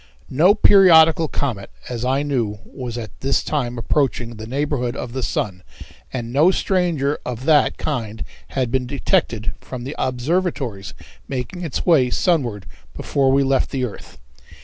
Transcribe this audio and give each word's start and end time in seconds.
No 0.31 0.55
periodical 0.55 1.27
comet, 1.27 1.69
as 1.87 2.03
I 2.03 2.23
knew, 2.23 2.57
was 2.65 2.97
at 2.97 3.11
this 3.19 3.43
time 3.43 3.77
approaching 3.77 4.37
the 4.37 4.47
neighborhood 4.47 4.95
of 4.95 5.13
the 5.13 5.21
sun, 5.21 5.61
and 6.11 6.33
no 6.33 6.49
stranger 6.49 7.19
of 7.23 7.45
that 7.45 7.77
kind 7.77 8.23
had 8.57 8.71
been 8.71 8.87
detected 8.87 9.51
from 9.61 9.83
the 9.83 9.93
observatories 9.99 10.95
making 11.27 11.61
its 11.63 11.85
way 11.85 12.09
sunward 12.09 12.65
before 12.97 13.31
we 13.31 13.43
left 13.43 13.69
the 13.69 13.85
earth. 13.85 14.17